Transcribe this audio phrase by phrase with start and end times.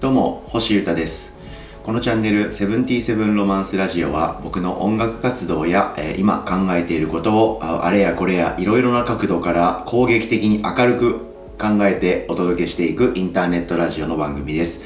[0.00, 1.32] どうも星優太です。
[1.82, 11.20] このチャンネル「セブンティーセブンロマンスラジオ」は僕の音楽活動や、えー今考えていることをあれやこれやいろいろな角度から攻撃的に明るく
[11.58, 14.82] 考えてお届けしていくインターネットラジオの番組です。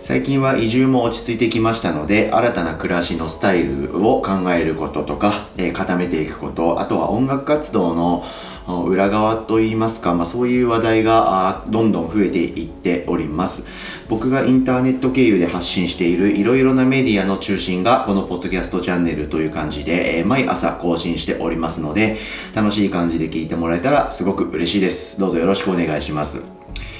[0.00, 8.24] 最近は移住も落ち着いてきましたので新たな暮らしのスタイルを考えることとか、えー固めていくことあとは音楽活動の
[8.68, 13.62] 裏側といいますか、まあ、そういう話題がどんどん増えていっております。
[14.08, 22.16] 僕がインターネット経由で発信しているいろいろなメディアの中心がこのポッドキャストチャンネルという感じで、え毎朝更新しておりますので
[22.54, 25.18] 楽しい感じで聞いてもらえたらすごく嬉しいです。
[25.18, 26.42] どうぞよろしくお願いします、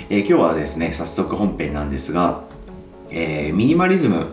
[0.08, 2.42] えー今日はですね早速本編なんですが
[3.10, 4.26] えーミニマリズム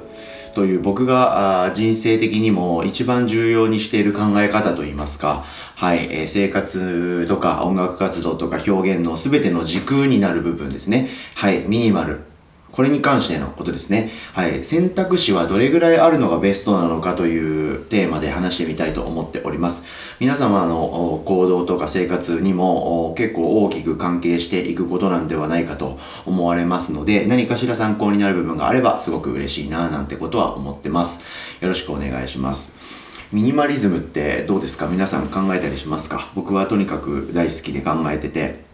[0.54, 5.44] という僕が人生的にも一番重要にしている考え方といいますか、
[5.76, 11.10] はい、えー生活とか音楽活動とか表現の全ての時空になる部分ですね。
[11.36, 12.33] はい、ミニマル。
[12.74, 14.10] これに関してのことですね。
[14.34, 14.64] はい。
[14.64, 20.18] 選択肢はどれぐらいあるのがベストなのかというテーマで話してみたいと思っております。
[20.20, 31.20] 皆様の行動とか生活にも結構大きく関係していくことなんではないかと思われますので、何かしら参考になる部分があればすごく嬉しいななんてことは思ってます。
[31.62, 32.74] よろしくお願いします。
[33.32, 34.88] ミニマリズムってどうですか？
[34.88, 36.32] 皆さん考えたりしますか？
[36.34, 38.73] 僕はとにかく大好きで考えてて、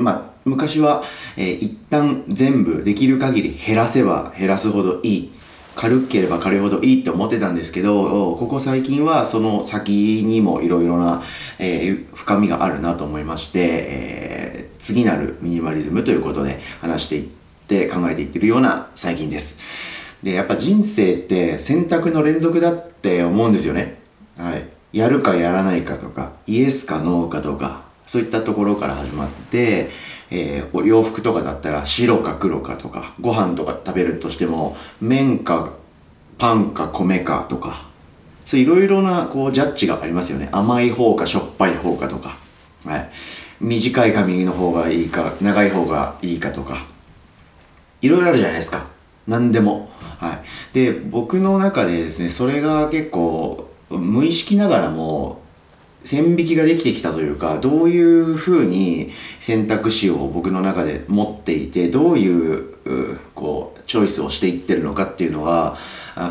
[0.00, 1.02] まあ、昔は、
[1.36, 5.32] えー一旦全部できる限り減らせば減らすほどいい。
[5.76, 11.22] 軽ければ軽いほどいいって思ってたんですけど、ここ最近はその先にもいろいろな、
[11.58, 17.28] えー深みがあるなと思いまして、えー次なるミニマリズムということで話していっ
[17.68, 20.16] て考えていってるような最近です。
[20.22, 24.00] で、やっぱ人生って選択の連続だって思うんですよね。
[24.38, 24.68] はい。
[24.92, 29.88] やるかやらないかとか、イエスかノーかとか、そういったところから始まって、
[30.32, 35.70] えーお洋服とかだったら白か黒かとか、ご飯とか食べるとしても、麺か
[36.36, 37.86] パンか米かとか、
[38.44, 40.48] そういろいろなこうジャッジがありますよね。
[40.50, 42.36] 甘い方かしょっぱい方かとか、
[42.84, 43.10] はい。
[43.60, 46.88] 短い髪の方がいいか、長い方がいいかとか、
[48.02, 48.88] いろいろあるじゃないですか。
[49.28, 49.88] 何でも。
[50.18, 50.74] はい。
[50.74, 55.39] で、僕の中でですね、それが結構、無意識ながらも、
[56.04, 62.74] 線引きができてきたというか、どういう風に選択肢を僕の中で持っていて、どういう、
[63.34, 65.76] こう、チョイスをしていってるのかっていうのは、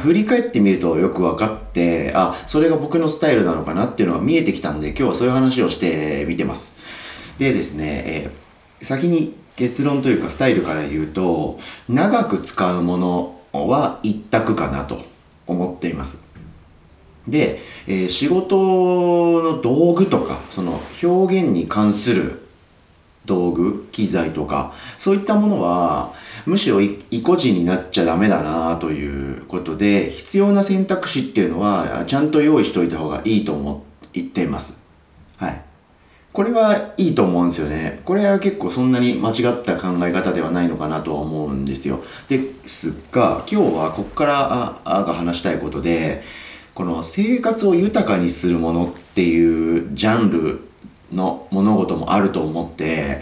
[0.02, 7.35] 振り返ってみるとよく分かって、あ、それが僕のスタイルなのかなっていうのが見えてきたんで、今日はそういう話をしてみてます。
[7.38, 8.50] でですね、えー
[8.81, 15.03] 先に結論というかスタイルから言うと、長く使うものは一択かなと
[15.47, 16.28] 思っています。
[17.28, 22.40] で、えー仕事の道具とか、その表現に関する
[23.25, 26.13] 道具、機材とか、そういったものは、
[26.46, 33.85] むしろ意固地になっちゃダメだなということで、必要な選択肢っていうのは、ちゃんと用意しといた方がいいと思
[34.19, 34.81] っています。
[35.38, 35.62] はい。
[36.31, 38.00] これはいいと思うんですよね。
[38.06, 42.03] これは結構そんなに間違った考え方ではないのかなとは思うんですよ。
[42.28, 44.53] ですが、今日はここから
[44.85, 46.22] ああが話したいことで、
[46.74, 50.62] この生活を豊かにするものっていうジャンル
[51.12, 53.22] の物事もあると思って、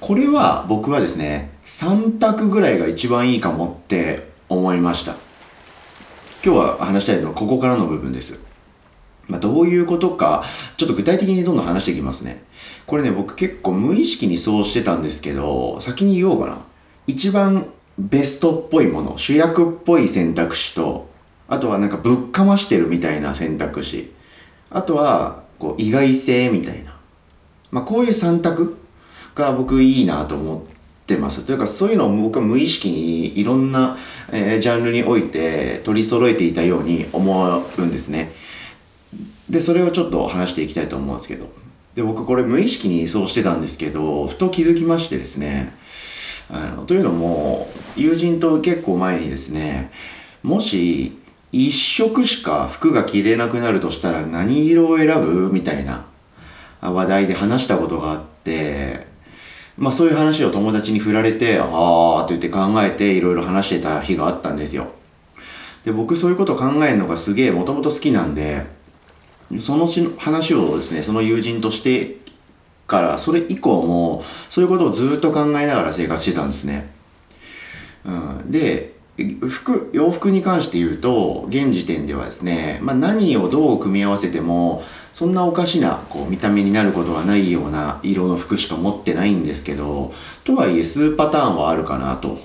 [0.00, 5.16] これは僕はですね、3択ぐらいが一番いいかもって思いました。
[6.44, 8.38] 今日は話したいのはここからの部分です。
[9.28, 10.42] まあ、どういうことか、
[10.76, 12.44] ちょっと具体的にどんどん話していきますね。
[12.86, 16.58] これね、僕結構無意識にそうしてたんですけど、先に言おうかな。
[17.06, 17.66] 一番
[17.98, 21.07] ベストっぽいもの、主役っぽい選択肢と、
[21.48, 24.12] あとはなんかぶっかましてるみたいな選択肢。
[24.70, 26.94] あとは、こう、意外性みたいな。
[27.70, 28.76] まあ、こういう3択
[29.34, 30.60] が僕いいなと思っ
[31.06, 31.44] てます。
[31.44, 33.96] というか、そういうのを僕は無意識にいろんな、
[34.30, 38.30] えージャンルにおいて取り揃えていたように思うんですね。
[39.48, 41.48] で、それをちょっと話していきたいと思うんですけど。
[41.94, 45.74] で、僕これ無意識にそうしてたんですけど、ふと気づきましてですね、
[46.50, 49.90] あの、というのも、友人と結構前にですね、
[50.42, 51.18] もし、
[51.50, 55.50] 一色しか服が着れなくなるとしたら何色を選ぶ？
[55.52, 56.04] みたいな
[56.80, 59.06] 話題で話したことがあって、
[59.76, 64.88] まあそういう話を友達に振られて、あーって言って考えていろいろ話してた日があったんですよ。
[65.84, 68.66] で、僕そういうこと考えるのがすげえもともと好きなんで、
[69.60, 72.18] その話をですね、その友人として
[72.86, 76.90] から、それ以降も、そういうことをずっと考えながら生活してたんですね。
[78.04, 78.97] うん、で、
[79.48, 90.12] 服、洋服に関して言うと、現時点ではですね、まあ何をどう組み合わせても、そんなおかしな、こう、見た目になることはないような色の服しか持ってないんですけど、
[90.44, 92.38] とはいえ数パターンはあるかなと。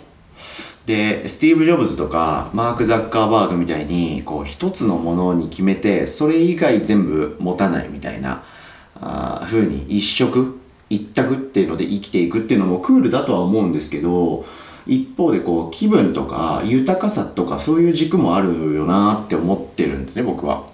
[0.88, 8.44] で、スティーブ・ジョブズとかマーク・ザッカーバーグみたいに、こう一つのものに決めて、それ以外全部持たないみたいな、
[8.96, 10.60] あ風に一色、
[10.90, 14.46] 一択っていうので生きていくっていうのもクールだとは思うんですけど、
[14.86, 20.66] 一方でこう気分とか豊かさとかそういう軸もあるよなって思ってるんですね、僕は。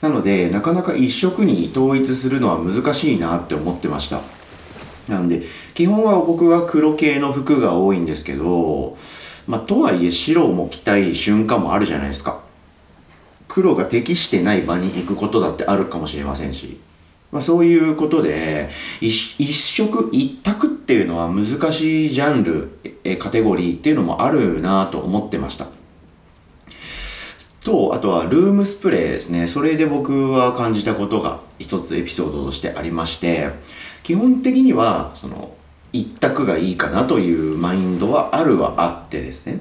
[0.00, 4.20] なので、なかなか一色に統一するのは難しいなって思ってました。
[5.08, 5.42] なんで、
[5.74, 8.96] 基本は僕は黒系の服が多いんですけど、
[9.46, 12.40] まあ、とはいえ白も着たい瞬間もあるじゃないですか。
[13.48, 16.80] 黒が適してない場に行くことだってあるかもしれませんし。
[17.30, 18.68] まあ、そういうことで
[19.00, 22.70] 一、一色一択っていうのは難しいジャンル、
[23.04, 25.66] えカテゴリーっていうのもあるなと思ってました。
[27.64, 29.46] と、あとはルームスプレーですね。
[29.46, 33.50] それで僕は感じたことが一つエピソードとしてありまして、
[34.02, 35.54] 基本的には、その、
[35.92, 39.60] 一択がいいかなというマインドはあるはあってですね。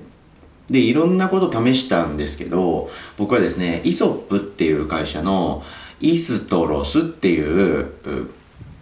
[0.68, 5.64] で、いろんなこと試したんですけど、僕はですね、イソップっていう会社の
[6.00, 7.92] イストロスっていう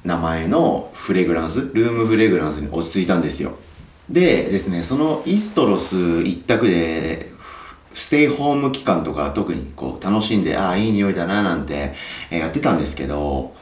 [0.03, 3.57] 名前のフレグランス、ルームフレグランスに落ち着いたんですよ。
[4.09, 7.31] でですね、そのイストロス一択で、
[7.93, 11.93] ステイホーム期間とか特にこう楽しんで、ああ、いい匂いだななんて
[12.31, 13.53] やってたんですけど、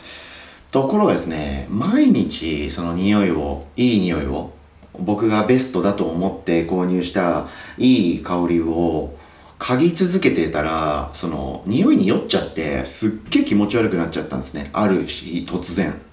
[0.71, 4.53] ところがですね、毎日その匂いを、いい匂いを、
[4.99, 7.45] 僕がベストだと思って購入した
[7.77, 9.15] いい香りを
[9.59, 14.69] 嗅ぎ続けてたら、その匂いに酔っちゃって、すっげえ気持ち悪くなっちゃったんですね。
[14.71, 16.06] ある日突然。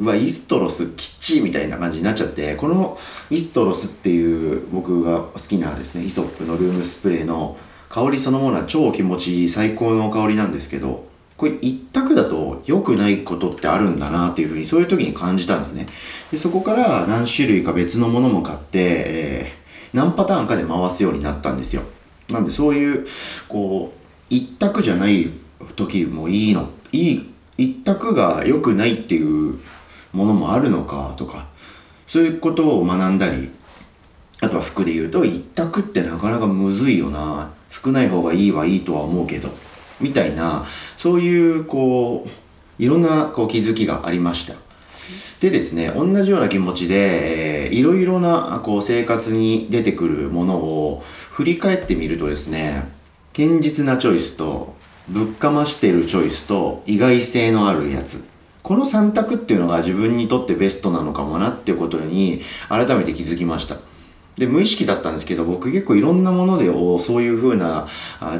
[0.00, 2.98] うわ、イストロスきっちみたいな感じになっちゃって、この
[3.28, 7.58] イストロスっていう僕が好きなですね、イソップのルームスプレーの
[7.90, 11.04] 香りそのものは超気持ちいい最高の香りなんですけど、
[11.36, 15.86] これ一択だと良くないことってあるんだなっていうふうにそういう時に感じたんですね。
[16.30, 21.82] で、そこから何種類か別のものも買って、えー、何パターンかで回すようになったんですよ。
[22.30, 23.06] なんでそういう、
[23.48, 24.00] こう、
[24.30, 25.28] 一択じゃない
[25.76, 26.70] 時もいいの。
[26.92, 29.58] いい、一択が良くないっていう
[30.12, 31.46] ものもあるのかとか、
[32.06, 33.50] そういうことを学んだり、
[34.40, 37.50] あとは服で言うと、一択ってなかなかむずいよな。
[37.68, 39.50] 少ない方がいいはいいとは思うけど。
[40.00, 40.64] みたいな、
[40.96, 44.54] そういう、こう、いろんなこう気づきがありました。
[45.40, 52.84] でですね、同じような気持ちで、えー、いろいろなこう生活に出てくるものを振り返ってみるとですね、
[53.34, 54.74] 堅実なチョイスと、
[55.08, 58.24] ぶっかましてるチョイスと、意外性のあるやつ。
[58.62, 63.76] この3択っていうのが自分にとってベストなのかもなっていうことに改めて気づきました。
[64.36, 66.66] で、無意識だったんですけど、僕結構いろんなもので
[66.98, 67.86] そういう風な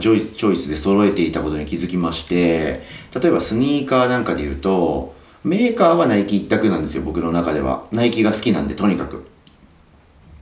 [0.01, 2.83] チョイス、チョイスで揃えていたことに気づきまして、
[3.21, 7.87] 例えばスニーカーなんかで言うと、メーカーはナイキ一択なんですよ、僕の中では。
[7.93, 9.27] ナイキが好きなんで、とにかく。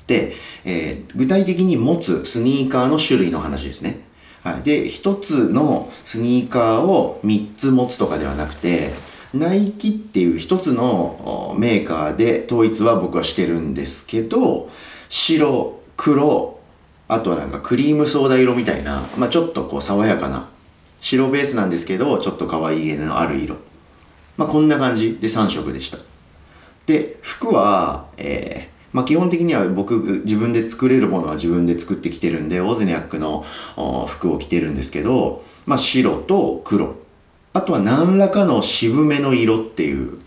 [0.06, 0.32] で、
[0.64, 4.00] えー、具体的に持つスニーカーの種類の話ですね。
[4.42, 4.62] はい。
[4.62, 8.92] で、一つのスニーカーを三つ持つとかではなくて、
[9.34, 14.70] ナイキっていう一つのメーカーで統一は僕はしてるんですけど、
[15.10, 16.58] 白、黒、
[17.08, 20.48] あとはなんかクリームソーダ色みたいな、まあちょっとこう爽やかな、
[21.00, 23.56] 白ベースなんですけど、ちょっと可愛いげのある色。
[24.38, 25.98] まあこんな感じで3色でした。
[26.86, 33.44] で、服は、えー、まあ基本的には僕自分で作れるものは自分で作ってきてるんで、オズニャックの
[34.06, 37.07] 服を着てるんですけど、まあ白と黒。
[37.52, 40.18] あとは何らかの渋めの色っていう、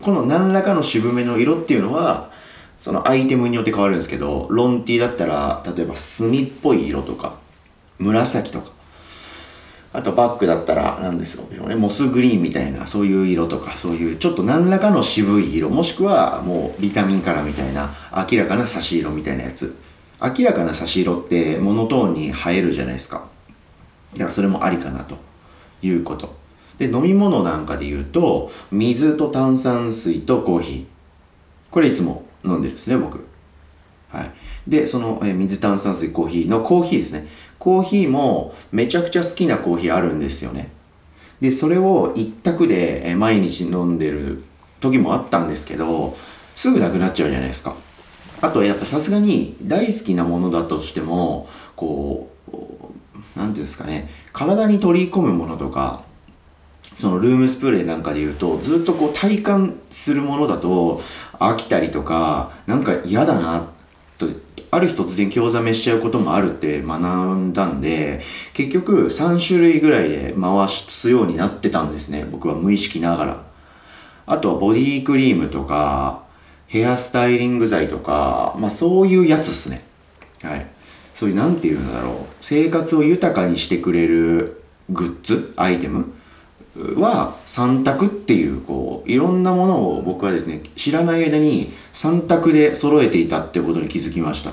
[0.00, 2.30] この何らかの渋めの色っていうのは、
[2.78, 7.38] そのアイテムによって変わるんですけど、ロンティだったら、例えば墨っぽい色とか、
[7.98, 8.72] 紫とか、
[9.92, 17.94] あとバッグだったら、何ですかね、モスグリーンみたいな、そういう色とか、そういうちょっと何らかの渋い色、もしくはもうビタミンカラーみたいな、
[18.30, 19.76] 明らかな差し色みたいなやつ。
[20.20, 23.26] 明らかな差し色ってモノトーンに映えるじゃないですか。
[24.14, 25.16] だからそれもありかなと
[25.82, 26.41] いうこと。
[26.82, 30.84] で、飲み物なんかで言うと、水と炭酸水とコーヒー。
[31.70, 33.24] これいつも飲んでるんですね、僕。
[34.10, 34.30] はい。
[34.66, 37.28] で、その、え水炭酸水コーヒーのコーヒーですね。
[37.60, 40.72] コーヒーもめちゃくちゃ好きなコーヒーあるんですよね。
[41.40, 44.42] で、それを一択で、え毎日飲んでる
[44.80, 46.16] 時もあったんですけど、
[46.56, 47.76] すぐなくなっちゃうじゃないですか。
[48.40, 52.56] あとやっぱさすがに大好きなものだとしても、こう、
[53.36, 56.02] 何ていうんですかね、体に取り込むものとか、
[56.96, 61.00] そのルームスプレーなんかで言うと、ずっとこう体感するものだと
[61.34, 63.70] 飽きたりとか、なんか嫌だな、
[64.18, 64.26] と、
[64.70, 66.98] ある日突然興ざめしちゃうこともあるって学
[67.36, 68.20] んだんで、
[68.52, 72.26] 結局3種類ぐらいで回すようになってたんですね。
[72.30, 73.42] 僕は無意識ながら。
[74.24, 76.22] あとはボディクリームとか、
[76.66, 79.84] ヘアスタイリング剤とか、まあそういうやつっすね。
[80.42, 80.66] はい
[81.22, 86.12] そういうなんていうんだろう生活を豊かにしてくれるグッズアイテム
[86.74, 94.50] は3択っていうこういろんなものを僕はですね知らない間に3択で揃えていたっていうことに気づきました、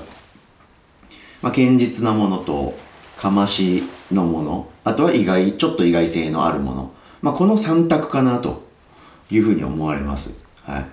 [1.40, 2.74] まあ、堅実なものと
[3.16, 8.62] かましのものあとは意外ちょっと意外性のあるもの、まあ、この3択かなと
[9.30, 10.30] いうふうに思われます。
[10.64, 10.86] はい。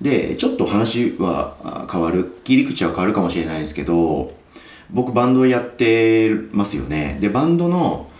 [0.00, 4.32] でちょっと話は変わる切り口は変わるかもしれないですけど
[4.90, 7.18] 僕バンドやってますよね。
[7.20, 8.10] でバンドの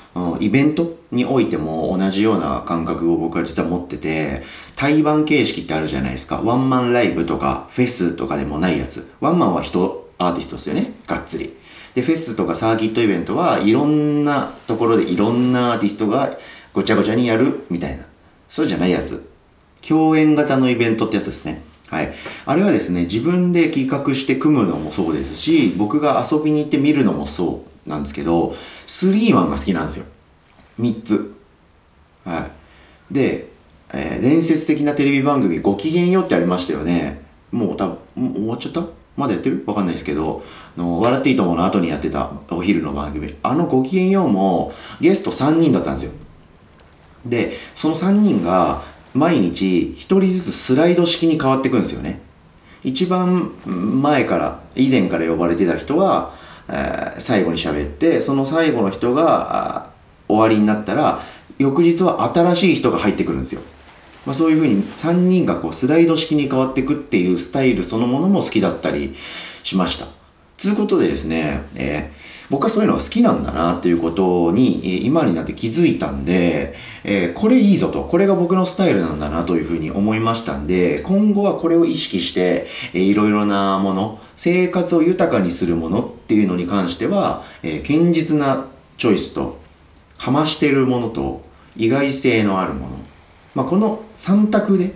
[0.40, 4.42] イベントにおいても同じような感覚を僕は実は持ってて、
[4.76, 6.40] 対バン形式ってあるじゃないですか。
[6.42, 9.08] ワンマンライブとかフェスとかでもないやつ。
[9.20, 10.92] ワンマンは人、アーティストですよね。
[11.06, 11.54] がっつり。
[11.94, 16.36] で、フェスとかサーキットイベントはいろんなところでいろんなアーティストが
[16.72, 18.04] ごちゃごちゃにやるみたいな。
[18.48, 19.28] そうじゃないやつ。
[19.86, 21.62] 共演型のイベントってやつですね。
[21.90, 22.12] はい。
[22.46, 28.54] あれはですね、自分で企画して組むのもそうですし、僕が遊びに行って見るのもそうなんですけど、
[28.86, 30.06] スリーマンが好きなんですよ。
[30.78, 31.34] 3つ。
[32.24, 32.48] は
[33.10, 33.14] い。
[33.14, 33.48] で、
[33.92, 37.22] えー、伝説的なテレビ番組、ごきげんようってありましたよね。
[37.52, 38.84] もう多分、終わっちゃった？
[39.16, 39.62] まだやってる？
[39.66, 40.42] わかんないですけど、
[40.76, 43.32] の、笑っていいと思うの後にやってたお昼の番組。
[43.42, 46.12] あのごきげんようもゲスト3人だったんですよ。
[47.24, 48.82] で、その3人が
[49.14, 52.20] 毎日1人ずつスライド式に変わっていくんですよね。
[52.82, 56.34] 一番前から、以前から呼ばれてた人は、
[56.68, 59.93] えー、最後に喋って、その最後の人が、
[60.28, 61.20] 終わりになったら
[61.58, 63.62] 翌日は新しい人が入ってくるんですよ。
[64.26, 69.14] まあ、そういうふうに3人がこうスライド式に変わっていくっていうスタイルそのものも好きだったり
[69.62, 70.06] しました。
[70.56, 88.66] つうことでですね、えー、僕はそういうのが好きなんだなっていうことに、今になって気づいたんで、えー、これいいぞと、これが僕のスタイルなんだなというふうに思いましたんで、今後はこれを意識して、えー、いろいろなもの、生活を豊かにするものっていうのに関しては、えー、堅実な
[88.96, 89.58] チョイスと、
[90.24, 91.42] かましてるものと
[91.76, 92.96] 意外性のあるもの、
[93.54, 94.94] まあ、この3択で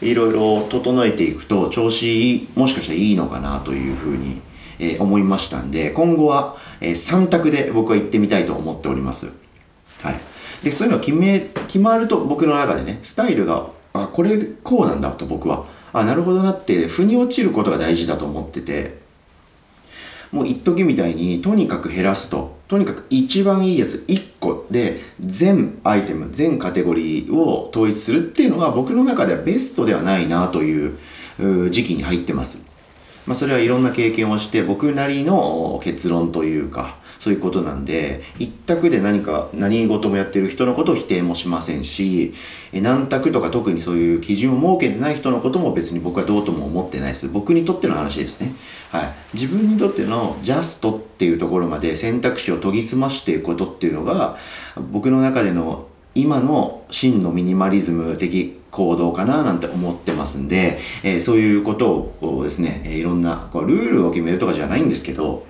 [0.00, 4.40] いろいろ整えていくと調子もしかしたらいいのかなというふうに、
[4.78, 9.26] えー、思いましたんで今後は、えー、3択で僕は行ってみたいと思っております。
[10.00, 10.20] はい、
[10.62, 18.96] でそういうの決め決まると僕の中でねスタイルがあこれこうなんだと僕はあなるほどなって腑に落ちることが大事だと思ってて
[20.32, 22.63] もう一時みたいにとにかく減らすと。
[22.74, 30.98] とにかく一番いいやつ1個で全アイテム全カテゴリーを統一するっていうのが僕の中ではベストではないなという
[31.70, 32.73] 時期に入ってます。
[33.26, 42.34] まあ、それはいろんな経験をして僕なりの結論というかそういうことなんで一択で何か何事もやってる人のことを否定もしませんし
[42.72, 47.28] 何択とか特にそういう基準を設けてない人のことも別に僕はどうとも思ってないです。
[47.28, 48.54] 僕にとっての話ですね。
[48.90, 49.14] はい。
[49.34, 54.36] 自分にとってのジャストっていうところまで選択肢を研ぎ澄ましていくことっていうのが
[54.90, 65.46] 僕の中での今の真のミニマリズム的行動かななんて思ってますんで、えー、そういうことをですね、えいろんなこうルールを決めるとかじゃないんですけど、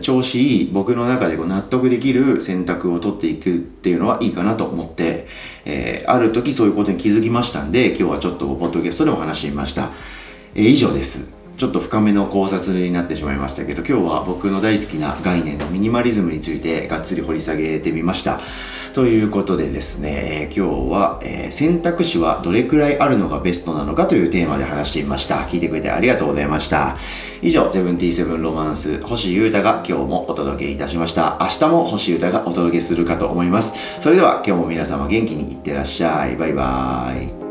[0.00, 5.28] 調子いい僕の中でこう納得できる選択を取っていくっていうのはいいかなと思って、
[5.64, 9.92] えー、ある時そういうことに気づきましたんで今日はちょっとポッドキャストでお話してみました、
[10.54, 11.46] えー、以上です。
[11.56, 18.40] ちょっと深めの考察になってしまいましたけど今日は僕の大好きな概念のミニマリズムについてがっつり掘り下げてみました。
[18.96, 25.40] ということでですね、今日は、えー、選択肢はどれくらいあるのがベストなのかというテーマで話してみました。
[25.40, 26.96] 聞いてくれてありがとうございました。
[27.42, 31.36] 以上、セブンティーセブンロマンス、星優太が今日もお届けいたしました。
[31.42, 34.00] 明日も星優太がお届けするかと思います。
[34.00, 36.34] それでは今日も皆様元気にいってらっしゃい。
[36.36, 37.45] バイバーイ。